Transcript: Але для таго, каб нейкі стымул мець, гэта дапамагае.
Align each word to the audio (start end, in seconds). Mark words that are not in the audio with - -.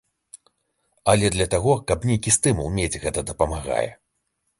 Але 1.11 1.29
для 1.35 1.45
таго, 1.53 1.75
каб 1.91 2.07
нейкі 2.11 2.33
стымул 2.37 2.71
мець, 2.79 2.99
гэта 3.05 3.19
дапамагае. 3.29 3.89